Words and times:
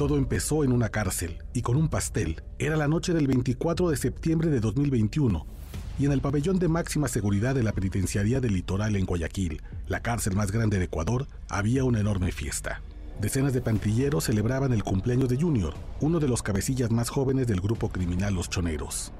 Todo 0.00 0.16
empezó 0.16 0.64
en 0.64 0.72
una 0.72 0.88
cárcel 0.88 1.42
y 1.52 1.60
con 1.60 1.76
un 1.76 1.90
pastel. 1.90 2.42
Era 2.58 2.74
la 2.74 2.88
noche 2.88 3.12
del 3.12 3.26
24 3.26 3.90
de 3.90 3.98
septiembre 3.98 4.48
de 4.48 4.58
2021 4.58 5.44
y 5.98 6.06
en 6.06 6.12
el 6.12 6.22
pabellón 6.22 6.58
de 6.58 6.68
máxima 6.68 7.06
seguridad 7.06 7.54
de 7.54 7.62
la 7.62 7.72
penitenciaría 7.72 8.40
del 8.40 8.54
litoral 8.54 8.96
en 8.96 9.04
Guayaquil, 9.04 9.60
la 9.88 10.00
cárcel 10.00 10.36
más 10.36 10.52
grande 10.52 10.78
de 10.78 10.86
Ecuador, 10.86 11.26
había 11.50 11.84
una 11.84 12.00
enorme 12.00 12.32
fiesta. 12.32 12.80
Decenas 13.20 13.52
de 13.52 13.60
pantilleros 13.60 14.24
celebraban 14.24 14.72
el 14.72 14.84
cumpleaños 14.84 15.28
de 15.28 15.36
Junior, 15.36 15.74
uno 16.00 16.18
de 16.18 16.28
los 16.28 16.42
cabecillas 16.42 16.90
más 16.90 17.10
jóvenes 17.10 17.46
del 17.46 17.60
grupo 17.60 17.90
criminal 17.90 18.32
Los 18.32 18.48
Choneros. 18.48 19.12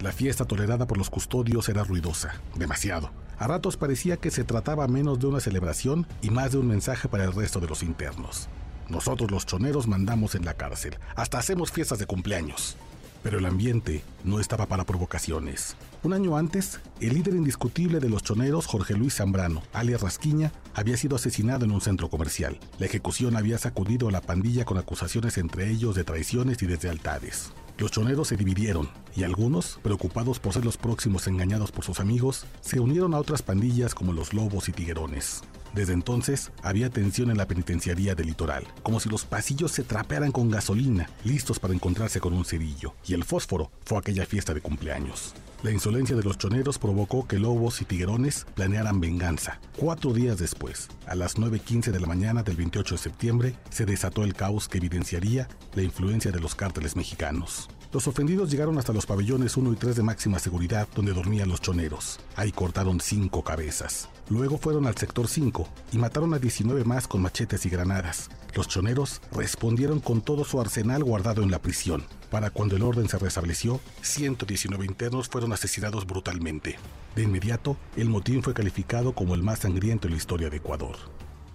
La 0.00 0.12
fiesta 0.12 0.44
tolerada 0.44 0.86
por 0.86 0.98
los 0.98 1.08
custodios 1.08 1.70
era 1.70 1.82
ruidosa, 1.82 2.34
demasiado. 2.56 3.10
A 3.38 3.46
ratos 3.46 3.78
parecía 3.78 4.18
que 4.18 4.30
se 4.30 4.44
trataba 4.44 4.86
menos 4.86 5.18
de 5.18 5.28
una 5.28 5.40
celebración 5.40 6.06
y 6.20 6.28
más 6.28 6.52
de 6.52 6.58
un 6.58 6.68
mensaje 6.68 7.08
para 7.08 7.24
el 7.24 7.32
resto 7.32 7.58
de 7.58 7.68
los 7.68 7.82
internos. 7.82 8.50
Nosotros 8.88 9.30
los 9.30 9.46
choneros 9.46 9.88
mandamos 9.88 10.34
en 10.34 10.44
la 10.44 10.54
cárcel, 10.54 10.98
hasta 11.14 11.38
hacemos 11.38 11.72
fiestas 11.72 11.98
de 11.98 12.06
cumpleaños. 12.06 12.76
Pero 13.22 13.38
el 13.38 13.46
ambiente 13.46 14.04
no 14.22 14.38
estaba 14.38 14.66
para 14.66 14.84
provocaciones. 14.84 15.76
Un 16.04 16.12
año 16.12 16.36
antes, 16.36 16.78
el 17.00 17.14
líder 17.14 17.34
indiscutible 17.34 17.98
de 17.98 18.08
los 18.08 18.22
choneros, 18.22 18.66
Jorge 18.66 18.94
Luis 18.94 19.16
Zambrano, 19.16 19.62
alias 19.72 20.02
Rasquiña, 20.02 20.52
había 20.74 20.96
sido 20.96 21.16
asesinado 21.16 21.64
en 21.64 21.72
un 21.72 21.80
centro 21.80 22.08
comercial. 22.08 22.60
La 22.78 22.86
ejecución 22.86 23.36
había 23.36 23.58
sacudido 23.58 24.08
a 24.08 24.12
la 24.12 24.20
pandilla 24.20 24.64
con 24.64 24.78
acusaciones 24.78 25.38
entre 25.38 25.68
ellos 25.68 25.96
de 25.96 26.04
traiciones 26.04 26.62
y 26.62 26.66
deslealtades. 26.66 27.50
Los 27.78 27.90
choneros 27.90 28.28
se 28.28 28.36
dividieron 28.36 28.88
y 29.16 29.24
algunos, 29.24 29.80
preocupados 29.82 30.38
por 30.38 30.52
ser 30.52 30.64
los 30.64 30.76
próximos 30.76 31.26
engañados 31.26 31.72
por 31.72 31.84
sus 31.84 32.00
amigos, 32.00 32.46
se 32.60 32.80
unieron 32.80 33.12
a 33.12 33.18
otras 33.18 33.42
pandillas 33.42 33.94
como 33.94 34.12
los 34.12 34.32
lobos 34.32 34.68
y 34.68 34.72
tiguerones. 34.72 35.42
Desde 35.74 35.92
entonces 35.92 36.52
había 36.62 36.90
tensión 36.90 37.30
en 37.30 37.36
la 37.36 37.46
penitenciaría 37.46 38.14
del 38.14 38.26
litoral, 38.26 38.64
como 38.82 39.00
si 39.00 39.08
los 39.08 39.24
pasillos 39.24 39.72
se 39.72 39.82
trapearan 39.82 40.32
con 40.32 40.50
gasolina, 40.50 41.10
listos 41.24 41.58
para 41.58 41.74
encontrarse 41.74 42.20
con 42.20 42.32
un 42.32 42.44
cerillo, 42.44 42.94
y 43.06 43.14
el 43.14 43.24
fósforo 43.24 43.70
fue 43.84 43.98
aquella 43.98 44.26
fiesta 44.26 44.54
de 44.54 44.60
cumpleaños. 44.60 45.34
La 45.62 45.70
insolencia 45.70 46.14
de 46.14 46.22
los 46.22 46.38
choneros 46.38 46.78
provocó 46.78 47.26
que 47.26 47.38
lobos 47.38 47.80
y 47.80 47.86
tiguerones 47.86 48.46
planearan 48.54 49.00
venganza. 49.00 49.58
Cuatro 49.76 50.12
días 50.12 50.38
después, 50.38 50.88
a 51.06 51.14
las 51.14 51.38
9.15 51.38 51.92
de 51.92 52.00
la 52.00 52.06
mañana 52.06 52.42
del 52.42 52.56
28 52.56 52.94
de 52.94 53.00
septiembre, 53.00 53.54
se 53.70 53.86
desató 53.86 54.22
el 54.22 54.34
caos 54.34 54.68
que 54.68 54.78
evidenciaría 54.78 55.48
la 55.74 55.82
influencia 55.82 56.30
de 56.30 56.40
los 56.40 56.54
cárteles 56.54 56.94
mexicanos. 56.94 57.68
Los 57.96 58.08
ofendidos 58.08 58.50
llegaron 58.50 58.76
hasta 58.76 58.92
los 58.92 59.06
pabellones 59.06 59.56
1 59.56 59.72
y 59.72 59.76
3 59.76 59.96
de 59.96 60.02
máxima 60.02 60.38
seguridad 60.38 60.86
donde 60.94 61.14
dormían 61.14 61.48
los 61.48 61.62
choneros. 61.62 62.20
Ahí 62.34 62.52
cortaron 62.52 63.00
cinco 63.00 63.42
cabezas. 63.42 64.10
Luego 64.28 64.58
fueron 64.58 64.86
al 64.86 64.98
sector 64.98 65.28
5 65.28 65.66
y 65.92 65.96
mataron 65.96 66.34
a 66.34 66.38
19 66.38 66.84
más 66.84 67.08
con 67.08 67.22
machetes 67.22 67.64
y 67.64 67.70
granadas. 67.70 68.28
Los 68.54 68.68
choneros 68.68 69.22
respondieron 69.32 70.00
con 70.00 70.20
todo 70.20 70.44
su 70.44 70.60
arsenal 70.60 71.04
guardado 71.04 71.42
en 71.42 71.50
la 71.50 71.62
prisión. 71.62 72.04
Para 72.30 72.50
cuando 72.50 72.76
el 72.76 72.82
orden 72.82 73.08
se 73.08 73.16
restableció, 73.16 73.80
119 74.02 74.84
internos 74.84 75.30
fueron 75.30 75.54
asesinados 75.54 76.06
brutalmente. 76.06 76.76
De 77.14 77.22
inmediato, 77.22 77.78
el 77.96 78.10
motín 78.10 78.42
fue 78.42 78.52
calificado 78.52 79.14
como 79.14 79.34
el 79.34 79.42
más 79.42 79.60
sangriento 79.60 80.06
en 80.06 80.12
la 80.12 80.18
historia 80.18 80.50
de 80.50 80.58
Ecuador. 80.58 80.96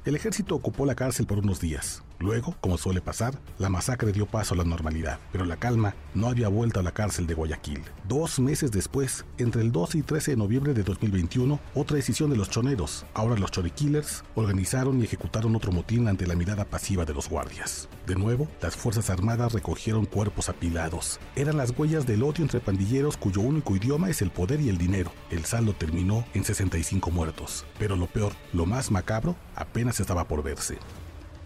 El 0.06 0.16
ejército 0.16 0.56
ocupó 0.56 0.88
la 0.88 0.96
cárcel 0.96 1.28
por 1.28 1.38
unos 1.38 1.62
días. 1.62 2.02
Luego, 2.22 2.56
como 2.62 2.78
suele 2.78 3.02
pasar, 3.02 3.34
la 3.58 3.70
masacre 3.70 4.12
dio 4.12 4.28
paso 4.28 4.54
a 4.54 4.58
la 4.58 4.64
normalidad, 4.64 5.18
pero 5.32 5.44
la 5.44 5.58
calma 5.58 5.96
no 6.14 6.28
había 6.28 6.50
vuelto 6.50 6.80
a 6.80 6.84
la 6.84 6.92
cárcel 6.92 7.26
de 7.26 7.34
Guayaquil. 7.34 7.82
Dos 8.08 8.40
meses 8.40 8.72
después, 8.72 9.26
entre 9.40 9.64
el 9.64 9.72
12 9.72 9.98
y 9.98 10.02
13 10.04 10.32
de 10.32 10.38
noviembre 10.38 10.76
de 10.76 10.84
2021, 10.84 11.60
otra 11.74 11.96
decisión 11.96 12.30
de 12.30 12.36
los 12.36 12.52
choneros, 12.52 13.08
ahora 13.16 13.38
los 13.38 13.50
choriquillers, 13.50 14.24
organizaron 14.36 15.02
y 15.02 15.06
ejecutaron 15.06 15.56
otro 15.56 15.72
motín 15.72 16.08
ante 16.08 16.28
la 16.28 16.36
mirada 16.36 16.64
pasiva 16.64 17.06
de 17.06 17.16
los 17.16 17.28
guardias. 17.28 17.90
De 18.06 18.14
nuevo, 18.14 18.48
las 18.62 18.76
Fuerzas 18.76 19.10
Armadas 19.10 19.54
recogieron 19.54 20.06
cuerpos 20.06 20.48
apilados. 20.48 21.20
Eran 21.36 21.58
las 21.58 21.72
huellas 21.76 22.06
del 22.06 22.22
odio 22.22 22.44
entre 22.44 22.60
pandilleros 22.60 23.18
cuyo 23.18 23.42
único 23.42 23.76
idioma 23.76 24.12
es 24.12 24.22
el 24.22 24.30
poder 24.30 24.62
y 24.62 24.70
el 24.70 24.78
dinero. 24.78 25.12
El 25.32 25.46
saldo 25.46 25.74
terminó 25.74 26.24
en 26.36 26.44
65 26.44 27.10
muertos. 27.10 27.66
Pero 27.80 27.96
lo 27.96 28.06
peor, 28.06 28.34
lo 28.54 28.68
más 28.68 28.92
macabro, 28.92 29.36
apenas 29.56 30.00
estaba 30.00 30.28
por 30.28 30.44
verse. 30.44 30.78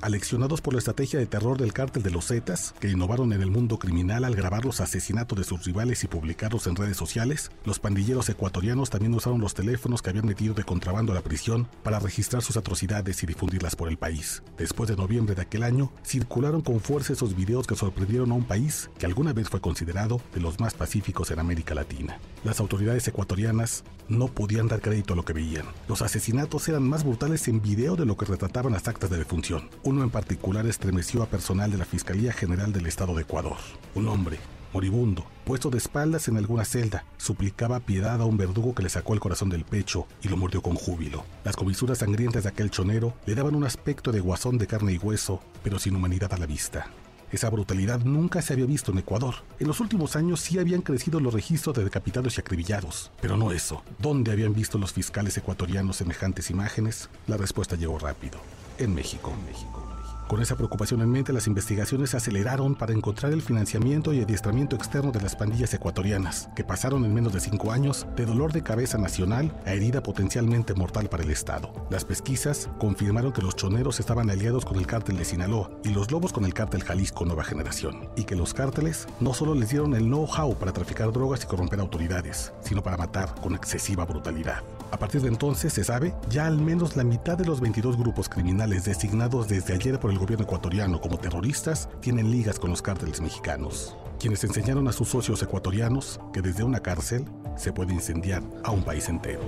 Aleccionados 0.06 0.62
por 0.62 0.76
la 0.76 0.78
estrategia 0.78 1.18
de 1.18 1.26
terror 1.26 1.58
del 1.58 1.74
cártel 1.74 2.04
de 2.04 2.12
los 2.12 2.28
Zetas, 2.28 2.76
que 2.80 2.92
innovaron 2.92 3.34
en 3.34 3.42
el 3.42 3.50
mundo 3.50 3.80
criminal 3.80 4.24
al 4.24 4.36
grabar 4.36 4.64
los 4.64 4.80
asesinatos 4.80 5.36
de 5.36 5.44
sus 5.44 5.66
rivales 5.66 6.04
y 6.04 6.08
publicarlos 6.08 6.68
en 6.68 6.76
redes 6.76 6.96
sociales, 6.96 7.50
los 7.64 7.80
pandilleros 7.80 8.30
ecuatorianos 8.30 8.92
también 8.92 9.16
usaron 9.16 9.42
los 9.42 9.56
teléfonos 9.56 10.04
que 10.04 10.12
habían 10.12 10.28
metido 10.28 10.54
de 10.54 10.64
contrabando 10.64 11.12
a 11.12 11.16
la 11.16 11.24
prisión 11.24 11.68
para 11.82 11.98
registrar 11.98 12.44
sus 12.44 12.56
atrocidades 12.56 13.24
y 13.24 13.26
difundirlas 13.26 13.76
por 13.76 13.90
el 13.90 13.98
país. 13.98 14.44
Después 14.60 14.88
de 14.90 14.96
noviembre 14.96 15.34
de 15.34 15.42
aquel 15.42 15.64
año, 15.64 15.92
circularon 16.04 16.62
con 16.62 16.82
fuerza 16.82 17.14
esos 17.14 17.36
videos 17.36 17.66
que 17.66 17.76
sorprendieron 17.76 18.32
a 18.32 18.36
un 18.36 18.44
país 18.44 18.92
que 19.00 19.08
alguna 19.08 19.34
vez 19.34 19.50
fue 19.50 19.60
considerado 19.60 20.22
de 20.36 20.40
los 20.40 20.60
más 20.60 20.76
pacíficos 20.76 21.32
en 21.32 21.40
América 21.40 21.74
Latina. 21.74 22.20
Las 22.44 22.60
autoridades 22.60 23.08
ecuatorianas 23.08 23.84
no 24.08 24.28
podían 24.28 24.68
dar 24.68 24.82
crédito 24.82 25.14
a 25.14 25.16
lo 25.16 25.26
que 25.26 25.34
veían. 25.34 25.66
Los 25.88 26.04
asesinatos 26.04 26.70
eran 26.70 26.88
más 26.88 27.04
brutales 27.04 27.48
en 27.48 27.60
video 27.60 27.96
de 27.96 28.06
lo 28.06 28.18
que 28.18 28.26
retrataban 28.26 28.74
las 28.74 28.88
actas 28.88 29.10
de 29.10 29.18
defunción. 29.18 29.68
Uno 29.96 30.04
en 30.04 30.10
particular 30.10 30.68
estremeció 30.68 31.24
a 31.24 31.26
personal 31.28 31.72
de 31.72 31.78
la 31.78 31.86
Fiscalía 31.86 32.34
General 32.34 32.74
del 32.74 32.86
Estado 32.86 33.16
de 33.16 33.22
Ecuador. 33.22 33.56
Un 33.94 34.10
hombre, 34.10 34.40
moribundo, 34.74 35.26
puesto 35.46 35.70
de 35.70 35.78
espaldas 35.78 36.28
en 36.28 36.36
alguna 36.36 36.66
celda, 36.66 37.06
suplicaba 37.16 37.80
piedad 37.80 38.20
a 38.22 38.26
un 38.26 38.36
verdugo 38.36 38.76
que 38.76 38.84
le 38.84 38.90
sacó 38.90 39.14
el 39.14 39.22
corazón 39.22 39.48
del 39.48 39.64
pecho 39.64 40.06
y 40.22 40.28
lo 40.28 40.36
mordió 40.36 40.62
con 40.62 40.76
júbilo. 40.76 41.24
Las 41.46 41.56
comisuras 41.56 42.00
sangrientas 42.00 42.44
de 42.44 42.50
aquel 42.50 42.72
chonero 42.72 43.14
le 43.26 43.36
daban 43.36 43.56
un 43.56 43.64
aspecto 43.64 44.12
de 44.12 44.20
guasón 44.20 44.58
de 44.58 44.68
carne 44.68 44.92
y 44.92 44.98
hueso, 44.98 45.40
pero 45.64 45.80
sin 45.80 45.96
humanidad 45.96 46.34
a 46.34 46.38
la 46.38 46.46
vista. 46.46 46.88
Esa 47.32 47.50
brutalidad 47.50 48.02
nunca 48.02 48.42
se 48.42 48.52
había 48.52 48.66
visto 48.66 48.92
en 48.92 48.98
Ecuador. 48.98 49.36
En 49.62 49.68
los 49.68 49.80
últimos 49.80 50.18
años 50.18 50.42
sí 50.42 50.60
habían 50.60 50.82
crecido 50.82 51.22
los 51.22 51.34
registros 51.34 51.74
de 51.74 51.86
decapitados 51.86 52.36
y 52.36 52.42
acribillados, 52.42 53.14
pero 53.22 53.38
no 53.38 53.54
eso. 53.54 53.82
¿Dónde 54.00 54.34
habían 54.34 54.54
visto 54.54 54.78
los 54.78 54.92
fiscales 54.92 55.38
ecuatorianos 55.38 55.96
semejantes 55.96 56.50
imágenes? 56.50 57.10
La 57.28 57.38
respuesta 57.38 57.78
llegó 57.78 57.98
rápido. 57.98 58.40
En 58.78 58.94
México. 58.94 59.32
En 59.32 59.46
México. 59.46 59.82
Con 60.28 60.42
esa 60.42 60.56
preocupación 60.56 61.02
en 61.02 61.12
mente, 61.12 61.34
las 61.34 61.46
investigaciones 61.46 62.10
se 62.10 62.18
aceleraron 62.18 62.74
para 62.74 62.94
encontrar 62.94 63.32
el 63.32 63.44
financiamiento 63.44 64.12
y 64.12 64.22
adiestramiento 64.22 64.76
externo 64.76 65.12
de 65.12 65.22
las 65.22 65.36
pandillas 65.36 65.72
ecuatorianas, 65.76 66.50
que 66.56 66.64
pasaron 66.64 67.06
en 67.06 67.14
menos 67.14 67.32
de 67.32 67.40
cinco 67.40 67.72
años 67.72 68.08
de 68.16 68.26
dolor 68.26 68.52
de 68.52 68.64
cabeza 68.64 68.98
nacional 68.98 69.56
a 69.68 69.74
herida 69.74 70.02
potencialmente 70.02 70.74
mortal 70.74 71.10
para 71.10 71.22
el 71.22 71.30
Estado. 71.30 71.72
Las 71.92 72.06
pesquisas 72.06 72.70
confirmaron 72.80 73.34
que 73.34 73.44
los 73.44 73.56
choneros 73.56 74.00
estaban 74.00 74.32
aliados 74.32 74.66
con 74.66 74.78
el 74.78 74.88
cártel 74.88 75.18
de 75.18 75.26
Sinaloa 75.26 75.70
y 75.84 75.90
los 75.90 76.10
lobos 76.10 76.34
con 76.34 76.44
el 76.46 76.56
cártel 76.56 76.84
Jalisco 76.84 77.24
Nueva 77.24 77.44
Generación, 77.44 78.10
y 78.16 78.24
que 78.24 78.36
los 78.36 78.56
cárteles 78.56 79.08
no 79.20 79.36
solo 79.36 79.54
les 79.54 79.70
dieron 79.70 79.94
el 79.94 80.06
know-how 80.06 80.56
para 80.58 80.74
traficar 80.74 81.12
drogas 81.12 81.44
y 81.44 81.46
corromper 81.46 81.80
autoridades, 81.80 82.52
sino 82.64 82.82
para 82.82 82.98
matar 82.98 83.36
con 83.36 83.54
excesiva 83.54 84.06
brutalidad. 84.06 84.64
A 84.92 84.98
partir 84.98 85.22
de 85.22 85.28
entonces, 85.28 85.74
se 85.74 85.84
sabe, 85.84 86.16
ya 86.30 86.48
al 86.48 86.58
menos 86.58 86.96
la 86.96 87.04
mitad 87.04 87.38
de 87.38 87.46
los 87.46 87.60
22 87.62 87.98
grupos 87.98 88.28
criminales 88.28 88.86
designados 88.86 89.48
desde 89.48 89.74
ayer 89.74 90.00
por 90.00 90.15
el 90.16 90.20
gobierno 90.20 90.46
ecuatoriano 90.46 91.02
como 91.02 91.18
terroristas 91.18 91.90
tienen 92.00 92.32
ligas 92.32 92.58
con 92.58 92.70
los 92.70 92.82
cárteles 92.82 93.20
mexicanos, 93.20 93.98
quienes 94.18 94.44
enseñaron 94.46 94.88
a 94.88 94.94
sus 94.94 95.10
socios 95.10 95.44
ecuatorianos 95.44 96.22
que 96.32 96.42
desde 96.42 96.64
una 96.64 96.80
cárcel 96.80 97.26
se 97.58 97.74
puede 97.74 97.94
incendiar 97.94 98.42
a 98.64 98.72
un 98.72 98.82
país 98.84 99.10
entero. 99.10 99.42